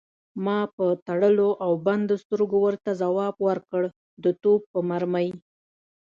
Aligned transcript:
ما 0.45 0.59
په 0.75 0.85
تړلو 1.07 1.49
او 1.63 1.71
بندو 1.85 2.15
سترګو 2.23 2.57
ورته 2.65 2.89
ځواب 3.01 3.35
ورکړ: 3.47 3.83
د 4.23 4.25
توپ 4.41 4.61
په 4.71 4.79
مرمۍ. 4.89 5.29